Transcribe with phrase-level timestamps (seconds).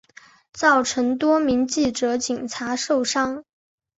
[0.51, 3.43] 造成多名记者警察受伤